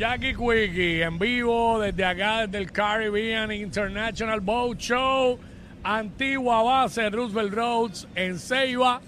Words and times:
Jackie 0.00 0.34
Quickie 0.34 1.02
en 1.02 1.18
vivo 1.18 1.78
desde 1.78 2.06
acá, 2.06 2.46
desde 2.46 2.56
el 2.56 2.72
Caribbean 2.72 3.52
International 3.52 4.40
Boat 4.40 4.78
Show, 4.78 5.38
antigua 5.84 6.62
base 6.62 7.10
Roosevelt 7.10 7.52
Roads 7.52 8.08
en 8.14 8.38
Ceiba. 8.38 9.02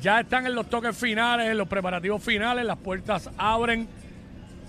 Ya 0.00 0.20
están 0.20 0.46
en 0.46 0.54
los 0.54 0.70
toques 0.70 0.96
finales, 0.96 1.50
en 1.50 1.58
los 1.58 1.68
preparativos 1.68 2.24
finales. 2.24 2.64
Las 2.64 2.78
puertas 2.78 3.28
abren 3.36 3.86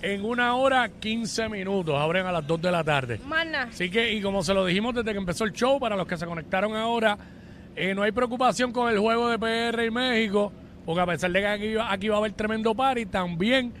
en 0.02 0.22
una 0.26 0.56
hora 0.56 0.90
15 0.90 1.48
minutos. 1.48 1.98
Abren 1.98 2.26
a 2.26 2.32
las 2.32 2.46
2 2.46 2.60
de 2.60 2.70
la 2.70 2.84
tarde. 2.84 3.18
Mana. 3.26 3.62
Así 3.62 3.88
que, 3.88 4.12
y 4.12 4.20
como 4.20 4.42
se 4.42 4.52
lo 4.52 4.66
dijimos 4.66 4.94
desde 4.94 5.12
que 5.12 5.18
empezó 5.18 5.44
el 5.44 5.54
show, 5.54 5.80
para 5.80 5.96
los 5.96 6.06
que 6.06 6.18
se 6.18 6.26
conectaron 6.26 6.76
ahora, 6.76 7.16
eh, 7.74 7.94
no 7.94 8.02
hay 8.02 8.12
preocupación 8.12 8.72
con 8.72 8.92
el 8.92 8.98
juego 8.98 9.30
de 9.30 9.38
PR 9.38 9.86
y 9.86 9.90
México, 9.90 10.52
porque 10.84 11.00
a 11.00 11.06
pesar 11.06 11.30
de 11.30 11.40
que 11.40 11.46
aquí, 11.46 11.74
aquí 11.82 12.08
va 12.08 12.16
a 12.16 12.18
haber 12.18 12.32
tremendo 12.32 12.74
party, 12.74 13.06
también 13.06 13.72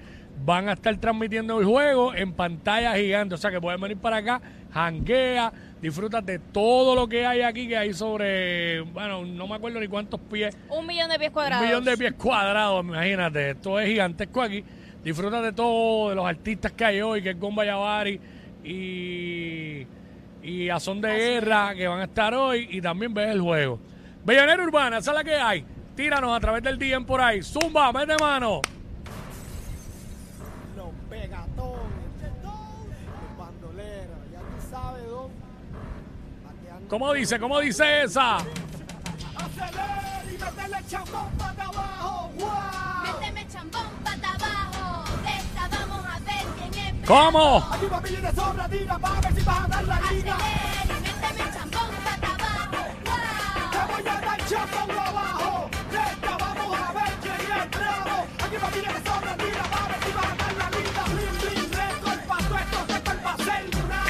van 0.44 0.68
a 0.68 0.72
estar 0.72 0.96
transmitiendo 0.98 1.60
el 1.60 1.66
juego 1.66 2.14
en 2.14 2.32
pantalla 2.32 2.94
gigante. 2.96 3.34
O 3.34 3.38
sea 3.38 3.50
que 3.50 3.60
pueden 3.60 3.80
venir 3.80 3.96
para 3.96 4.16
acá, 4.18 4.40
janguea, 4.72 5.52
disfruta 5.80 6.20
de 6.20 6.38
todo 6.38 6.94
lo 6.94 7.08
que 7.08 7.26
hay 7.26 7.42
aquí, 7.42 7.68
que 7.68 7.76
hay 7.76 7.92
sobre, 7.94 8.80
bueno, 8.80 9.24
no 9.24 9.46
me 9.46 9.54
acuerdo 9.56 9.80
ni 9.80 9.88
cuántos 9.88 10.20
pies, 10.20 10.56
Un 10.68 10.86
millón 10.86 11.08
de 11.10 11.18
pies 11.18 11.28
un 11.30 11.34
cuadrados. 11.34 11.66
millón 11.66 11.84
de 11.84 11.96
pies 11.96 12.12
cuadrados, 12.14 12.84
imagínate, 12.84 13.50
esto 13.50 13.78
es 13.78 13.88
gigantesco 13.88 14.42
aquí. 14.42 14.64
Disfruta 15.04 15.42
de 15.42 15.52
todo, 15.52 16.10
de 16.10 16.14
los 16.14 16.24
artistas 16.26 16.70
que 16.72 16.84
hay 16.84 17.00
hoy, 17.00 17.22
que 17.22 17.30
es 17.30 17.38
Gomba 17.40 17.64
Yavari 17.64 18.20
y, 18.64 19.86
y 20.42 20.68
a 20.68 20.78
Son 20.78 21.00
de 21.00 21.08
Guerra, 21.12 21.74
que 21.74 21.86
van 21.88 22.00
a 22.00 22.04
estar 22.04 22.32
hoy, 22.34 22.68
y 22.70 22.80
también 22.80 23.12
ves 23.12 23.30
el 23.30 23.40
juego. 23.40 23.78
Bellonera 24.24 24.62
Urbana, 24.62 24.98
esa 24.98 25.10
es 25.10 25.16
la 25.16 25.24
que 25.24 25.34
hay. 25.34 25.64
Tíranos 25.96 26.36
a 26.36 26.40
través 26.40 26.62
del 26.62 26.78
DM 26.78 27.04
por 27.04 27.20
ahí. 27.20 27.42
Zumba, 27.42 27.92
mete 27.92 28.14
mano. 28.20 28.60
¿Cómo 36.92 37.08
dice? 37.14 37.38
¿Cómo 37.38 37.58
dice 37.58 38.02
esa? 38.02 38.36
Acelera 38.36 40.22
y 40.26 40.32
métele 40.32 40.76
chambón 40.90 41.30
para 41.38 41.64
abajo. 41.64 42.30
¡Wow! 42.38 42.50
Méteme 43.18 43.48
chambón 43.48 43.86
pata 44.04 44.34
abajo. 44.34 45.04
Esta 45.26 45.68
vamos 45.74 46.04
a 46.04 46.18
ver 46.18 46.44
quién 46.70 46.74
es. 47.00 47.08
¿Cómo? 47.08 47.66
Aquí 47.72 48.16
de 48.16 48.32
sobra, 48.32 48.68
tira, 48.68 48.98
ver 48.98 49.34
si 49.34 49.40
vas 49.42 49.64
a 49.64 49.68
dar 49.68 49.84
la 49.84 50.00
liga. 50.12 50.36
Acelera 50.36 50.82
y 50.84 51.00
méteme 51.00 51.44
chambón 51.54 51.90
pata 52.04 52.30
abajo. 52.34 52.80
Te 53.72 53.78
¡Wow! 53.78 53.88
voy 53.88 54.06
a 54.06 54.20
dar 54.20 54.40
chambón 54.46 54.90
abajo. 54.98 55.70
Esta 55.92 56.36
vamos 56.36 56.78
a 56.78 56.92
ver 56.92 57.12
quién 57.22 57.40
es 57.40 57.70
bravo. 57.70 58.16
Aquí 58.44 58.56
va 58.62 58.68
a 58.68 58.70
pedir 58.70 58.86
de 58.92 58.92
sobra, 58.92 59.11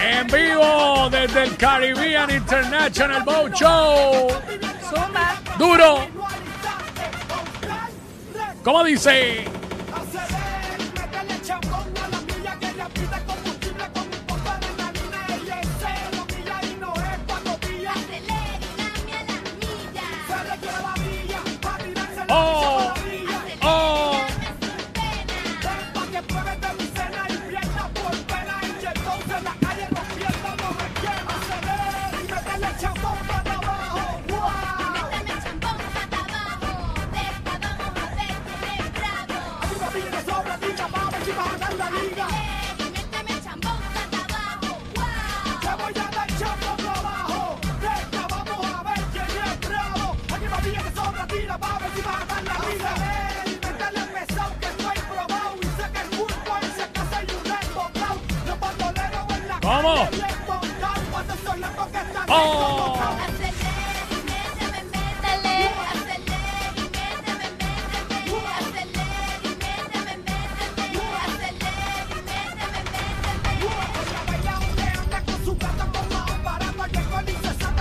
En 0.03 0.27
vivo 0.27 1.09
desde 1.11 1.45
el 1.45 1.57
Caribbean 1.57 2.29
International 2.29 3.23
Boat 3.23 3.55
Show. 3.55 4.29
Duro. 5.57 6.09
¿Cómo 8.65 8.83
dice? 8.83 9.45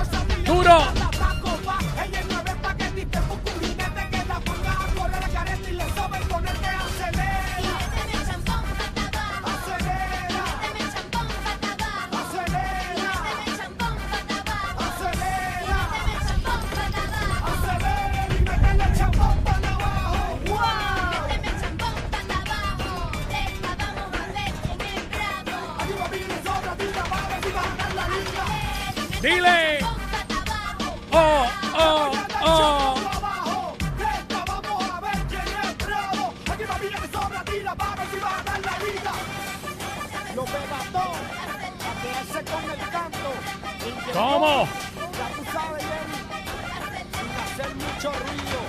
Esa 0.02 0.24
niña. 0.26 0.46
Duro. 0.46 1.01
Quedarse 42.02 42.44
con 42.46 42.64
el 42.72 42.80
canto. 42.90 43.30
¿Cómo? 44.14 44.68
Ya 45.18 45.28
tú 45.36 45.44
sabes, 45.52 45.84
Jenny, 45.84 46.18
sin 47.14 47.32
hacer 47.42 47.76
mucho 47.76 48.12
ruido, 48.12 48.61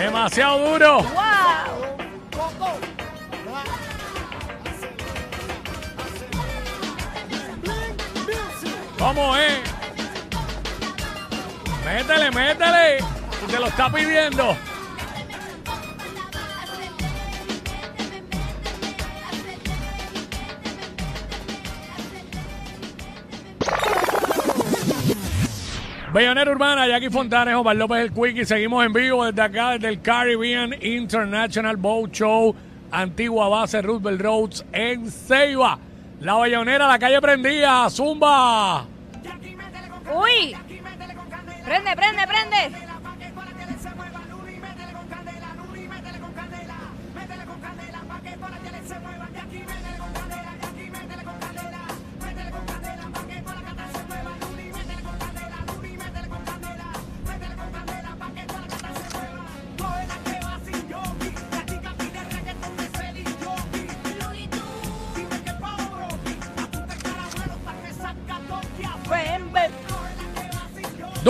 Demasiado 0.00 0.58
duro. 0.66 1.04
¿Cómo 8.98 9.36
es? 9.36 9.60
Métele, 11.84 12.30
métele. 12.30 13.04
Te 13.50 13.58
lo 13.58 13.66
está 13.66 13.92
pidiendo. 13.92 14.56
Bellonera 26.12 26.50
Urbana, 26.50 26.88
Jackie 26.88 27.08
Fontanes, 27.08 27.54
Omar 27.54 27.76
López 27.76 27.98
el 28.00 28.12
Quickie. 28.12 28.44
Seguimos 28.44 28.84
en 28.84 28.92
vivo 28.92 29.24
desde 29.24 29.42
acá, 29.42 29.70
desde 29.70 29.90
el 29.90 30.02
Caribbean 30.02 30.74
International 30.82 31.76
Boat 31.76 32.10
Show, 32.10 32.52
antigua 32.90 33.48
base 33.48 33.80
Roosevelt 33.80 34.20
Roads 34.20 34.64
en 34.72 35.08
Ceiba. 35.08 35.78
La 36.18 36.36
Bellonera, 36.36 36.88
la 36.88 36.98
calle 36.98 37.20
prendida, 37.20 37.88
Zumba. 37.90 38.86
¡Uy! 40.12 40.56
¡Prende, 41.64 41.94
prende, 41.94 42.26
prende! 42.26 42.89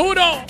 Duro. 0.00 0.49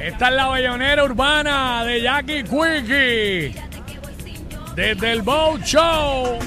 Esta 0.00 0.28
es 0.28 0.34
la 0.34 0.46
bayonera 0.46 1.04
urbana 1.04 1.84
de 1.84 2.02
Jackie 2.02 2.44
Quickie. 2.44 3.54
Desde 4.74 5.12
el 5.12 5.22
Boat 5.22 5.62
Show. 5.64 6.38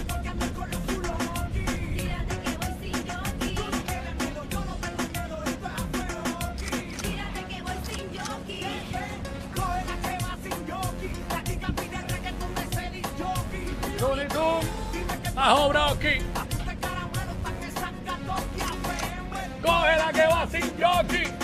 Coge 19.61 19.97
la 19.97 20.11
que 20.11 20.25
va 20.27 20.47
sin 20.47 20.71
jockey. 20.79 21.40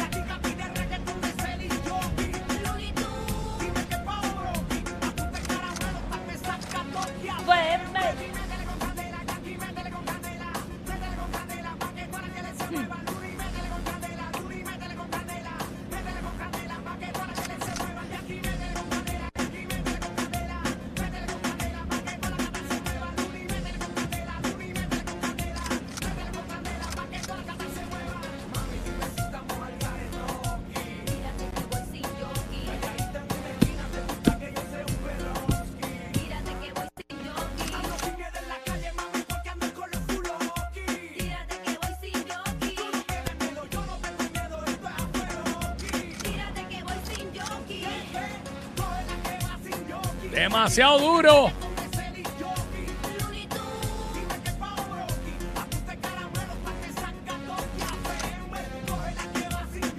Demasiado 50.37 50.99
duro. 50.99 51.51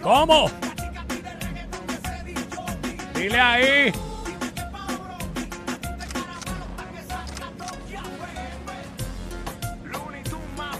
¿Cómo? 0.00 0.48
Dile 3.14 3.40
ahí. 3.40 3.92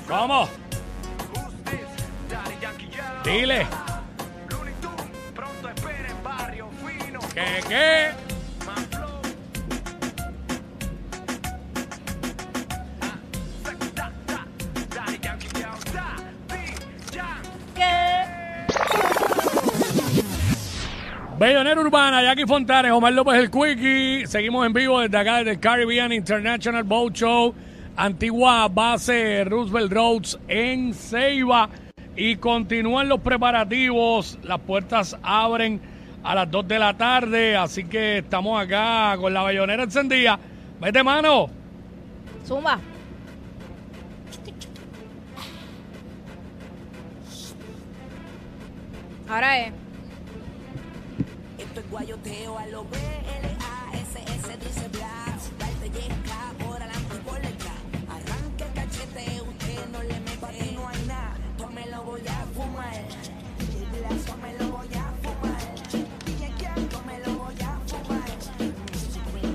¿Cómo? 0.06 0.48
Dile. 3.24 3.66
¿Qué 7.34 7.60
qué? 7.68 8.17
Bellonera 21.38 21.80
Urbana, 21.80 22.20
Jackie 22.20 22.46
Fontanes, 22.46 22.90
Omar 22.90 23.12
López 23.12 23.34
el 23.36 23.48
Quickie. 23.48 24.26
Seguimos 24.26 24.66
en 24.66 24.72
vivo 24.72 24.98
desde 24.98 25.18
acá, 25.18 25.36
desde 25.36 25.52
el 25.52 25.60
Caribbean 25.60 26.12
International 26.12 26.82
Boat 26.82 27.14
Show, 27.14 27.54
antigua 27.94 28.66
base 28.66 29.44
Roosevelt 29.44 29.92
Roads 29.92 30.38
en 30.48 30.92
Ceiba. 30.92 31.70
Y 32.16 32.34
continúan 32.36 33.08
los 33.08 33.20
preparativos. 33.20 34.36
Las 34.42 34.58
puertas 34.58 35.16
abren 35.22 35.80
a 36.24 36.34
las 36.34 36.50
2 36.50 36.66
de 36.66 36.78
la 36.80 36.96
tarde. 36.96 37.56
Así 37.56 37.84
que 37.84 38.18
estamos 38.18 38.60
acá 38.60 39.16
con 39.16 39.32
la 39.32 39.42
bayonera 39.42 39.84
encendida. 39.84 40.40
Vete, 40.80 41.04
mano. 41.04 41.48
Zumba. 42.44 42.80
Ahora 49.28 49.58
es. 49.60 49.87
Guayoteo 51.98 52.56
a 52.56 52.66
lo 52.66 52.84
B-L-A-S-S 52.84 54.56
dice 54.58 54.88
Blas. 54.88 55.50
Darte 55.58 55.90
yesca 55.90 56.54
por 56.64 56.80
adelante 56.80 57.16
y 57.16 57.18
por 57.28 57.40
detrás. 57.42 57.74
Arranque 58.08 58.62
el 58.62 58.72
cachete, 58.72 59.42
usted 59.42 59.88
no 59.90 60.00
le 60.04 60.20
mete. 60.20 60.46
Ti 60.46 60.76
no 60.76 60.86
hay 60.86 61.06
nada, 61.08 61.36
yo 61.58 61.66
me 61.66 61.86
lo 61.86 62.04
voy 62.04 62.20
a 62.20 62.46
fumar. 62.54 62.94
El 62.94 64.02
lazo 64.02 64.36
me 64.36 64.54
lo 64.58 64.76
voy 64.76 64.94
a 64.94 65.12
fumar. 65.24 65.58
Yo 66.88 67.02
me 67.02 67.18
lo 67.18 67.32
voy 67.34 67.60
a 67.62 67.80
fumar. 67.88 68.28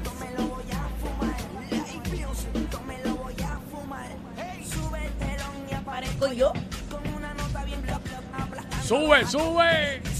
Yo 0.03 0.13
me 0.19 0.29
lo 0.35 0.43
voy 0.49 0.71
a 0.73 0.89
fumar. 0.99 1.39
Life 1.71 2.09
music, 2.09 2.69
yo 2.69 2.81
me 2.81 2.97
lo 3.05 3.15
voy 3.15 3.41
a 3.41 3.57
fumar. 3.71 4.09
Sube 4.69 5.05
el 5.05 5.13
telón 5.13 5.55
y 5.71 5.73
aparezco 5.75 6.33
yo. 6.33 6.51
Con 6.91 7.07
una 7.13 7.33
nota 7.35 7.63
bien 7.63 7.81
bla 7.83 7.99
bla 7.99 8.81
Sube, 8.83 9.25
sube. 9.25 10.12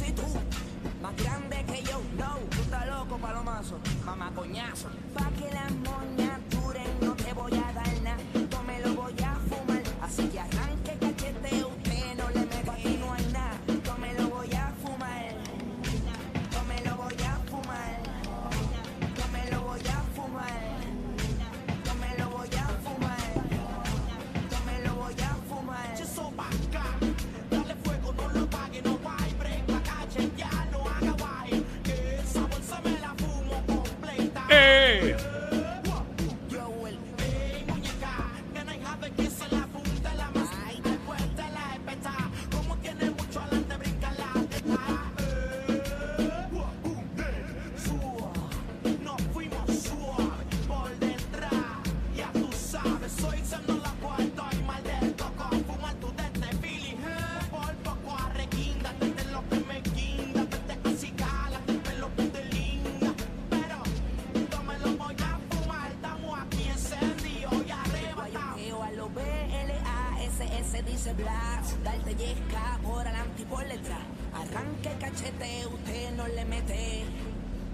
Blas. 71.18 71.84
Darte 71.84 72.16
yesca 72.16 72.80
por 72.84 73.08
adelante 73.08 73.42
y 73.42 73.46
por 73.46 73.68
detrás. 73.68 74.00
Arranque 74.34 74.92
cachete, 75.00 75.68
usted 75.68 76.12
no 76.16 76.28
le 76.28 76.46
mete. 76.46 77.06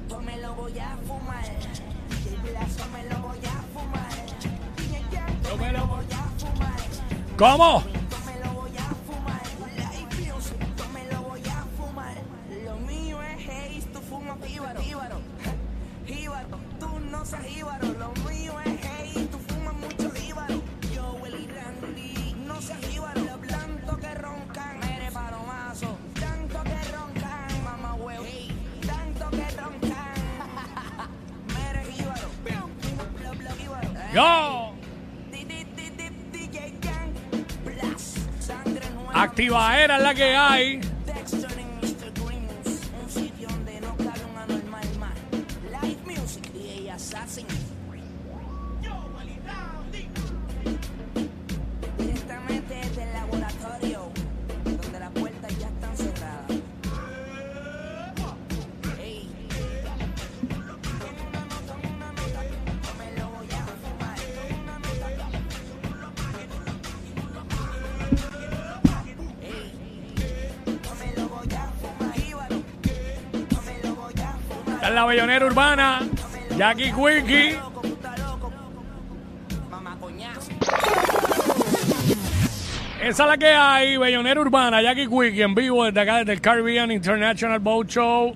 Yo 0.10 0.20
me 0.22 0.38
lo 0.38 0.56
voy 0.56 0.78
a 0.80 0.98
fumar. 1.08 1.44
Me 2.92 3.04
lo 3.10 3.20
voy 3.20 3.40
a 3.46 3.62
fumar. 3.74 4.10
Yo 5.44 5.72
lo 5.72 5.88
voy 5.88 6.06
a 6.12 6.24
fumar. 6.38 6.80
¿Cómo? 7.38 7.99
Yo. 34.14 34.74
Activa 39.14 39.80
era 39.80 40.00
la 40.00 40.14
que 40.14 40.36
hay. 40.36 40.89
En 74.90 74.96
la 74.96 75.06
bellonera 75.06 75.46
urbana. 75.46 76.00
Jackie 76.58 76.92
Quickie. 76.92 77.58
Esa 83.02 83.24
es 83.24 83.30
la 83.30 83.38
que 83.38 83.48
hay, 83.48 83.98
Bellonera 83.98 84.42
Urbana, 84.42 84.82
Jackie 84.82 85.08
Quickie 85.08 85.42
en 85.42 85.56
vivo 85.56 85.86
desde 85.86 86.02
acá, 86.02 86.18
desde 86.18 86.34
el 86.34 86.42
Caribbean 86.42 86.92
International 86.92 87.60
Boat 87.60 87.88
Show, 87.88 88.36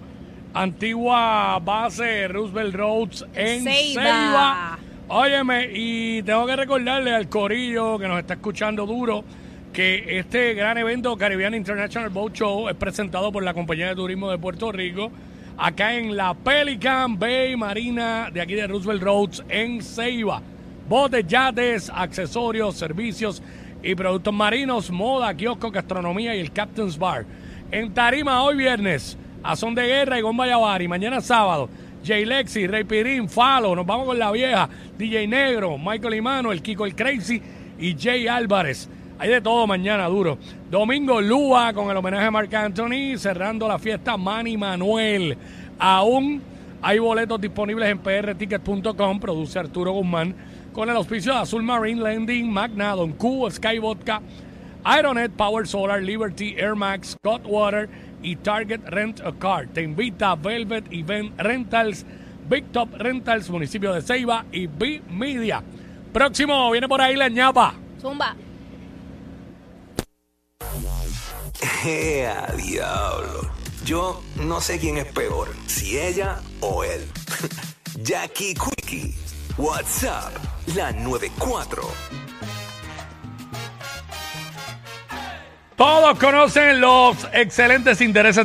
antigua 0.53 1.59
base 1.59 2.27
Roosevelt 2.29 2.73
Roads 2.73 3.25
en 3.35 3.63
Ceiba. 3.63 4.03
Ceiba. 4.03 4.79
Óyeme, 5.09 5.69
y 5.73 6.23
tengo 6.23 6.45
que 6.45 6.55
recordarle 6.55 7.13
al 7.13 7.27
corillo 7.27 7.99
que 7.99 8.07
nos 8.07 8.19
está 8.19 8.35
escuchando 8.35 8.85
duro 8.85 9.23
que 9.73 10.19
este 10.19 10.53
gran 10.53 10.77
evento 10.77 11.17
Caribbean 11.17 11.55
International 11.55 12.09
Boat 12.09 12.33
Show 12.33 12.69
es 12.69 12.75
presentado 12.75 13.31
por 13.31 13.43
la 13.43 13.53
Compañía 13.53 13.89
de 13.89 13.95
Turismo 13.95 14.31
de 14.31 14.37
Puerto 14.37 14.71
Rico 14.71 15.11
acá 15.57 15.95
en 15.95 16.15
la 16.15 16.33
Pelican 16.33 17.17
Bay 17.17 17.55
Marina 17.55 18.29
de 18.31 18.41
aquí 18.41 18.55
de 18.55 18.67
Roosevelt 18.67 19.03
Roads 19.03 19.43
en 19.49 19.81
Ceiba. 19.81 20.41
Botes, 20.87 21.25
yates, 21.27 21.91
accesorios, 21.93 22.75
servicios 22.75 23.41
y 23.81 23.95
productos 23.95 24.33
marinos, 24.33 24.91
moda, 24.91 25.33
kiosco, 25.33 25.71
gastronomía 25.71 26.35
y 26.35 26.39
el 26.39 26.51
Captain's 26.51 26.97
Bar. 26.97 27.25
En 27.71 27.93
Tarima 27.93 28.43
hoy 28.43 28.57
viernes, 28.57 29.17
a 29.43 29.55
Son 29.55 29.73
de 29.75 29.85
Guerra 29.87 30.19
y 30.19 30.21
Gomba 30.21 30.47
Yavari. 30.47 30.87
Mañana 30.87 31.21
sábado, 31.21 31.69
Jay 32.03 32.25
Lexi, 32.25 32.67
Rey 32.67 32.83
Pirín, 32.83 33.29
Falo, 33.29 33.75
nos 33.75 33.85
vamos 33.85 34.05
con 34.05 34.19
la 34.19 34.31
vieja, 34.31 34.69
DJ 34.97 35.27
Negro, 35.27 35.77
Michael 35.77 36.15
Imano, 36.15 36.51
el 36.51 36.61
Kiko 36.61 36.85
el 36.85 36.95
Crazy 36.95 37.41
y 37.79 37.95
Jay 37.97 38.27
Álvarez. 38.27 38.89
Hay 39.19 39.29
de 39.29 39.41
todo 39.41 39.67
mañana, 39.67 40.07
duro. 40.07 40.37
Domingo, 40.69 41.21
Lua 41.21 41.71
con 41.73 41.89
el 41.89 41.97
homenaje 41.97 42.25
a 42.25 42.31
Marc 42.31 42.53
Anthony, 42.53 43.17
cerrando 43.17 43.67
la 43.67 43.77
fiesta 43.79 44.17
Manny 44.17 44.57
Manuel. 44.57 45.37
Aún 45.79 46.41
hay 46.81 46.99
boletos 46.99 47.39
disponibles 47.39 47.89
en 47.89 47.99
prticket.com, 47.99 49.19
produce 49.19 49.59
Arturo 49.59 49.93
Guzmán, 49.93 50.35
con 50.73 50.89
el 50.89 50.95
auspicio 50.95 51.33
de 51.33 51.39
Azul 51.39 51.63
Marine 51.63 52.01
Landing, 52.01 52.51
Magna, 52.51 52.95
Don 52.95 53.13
Q, 53.13 53.49
Sky 53.51 53.77
Vodka, 53.79 54.21
Ironet, 54.85 55.31
Power 55.31 55.65
Solar, 55.67 56.01
Liberty, 56.01 56.55
Air 56.57 56.75
Max, 56.75 57.15
Water 57.23 57.89
y 58.21 58.35
Target 58.35 58.81
Rent 58.87 59.21
a 59.21 59.31
Car. 59.31 59.67
Te 59.67 59.83
invita 59.83 60.35
Velvet 60.35 60.91
Event 60.91 61.39
Rentals, 61.39 62.05
Big 62.49 62.65
Top 62.71 62.89
Rentals, 62.97 63.49
municipio 63.49 63.93
de 63.93 64.01
Ceiba 64.01 64.43
y 64.51 64.67
B 64.67 65.01
Media. 65.09 65.63
Próximo, 66.11 66.69
viene 66.71 66.89
por 66.89 66.99
ahí 66.99 67.15
la 67.15 67.29
ñapa. 67.29 67.75
Zumba. 68.01 68.35
¡Ea, 71.85 72.47
diablo! 72.55 73.51
Yo 73.83 74.23
no 74.37 74.61
sé 74.61 74.79
quién 74.79 74.97
es 74.97 75.05
peor, 75.05 75.53
si 75.67 75.99
ella 75.99 76.39
o 76.61 76.85
él. 76.85 77.05
Jackie 78.01 78.53
Quickie, 78.53 79.13
WhatsApp, 79.57 80.31
la 80.75 80.93
94. 80.93 81.83
Todos 85.75 86.19
conocen 86.19 86.79
los 86.79 87.17
excelentes 87.33 87.99
intereses 87.99 88.37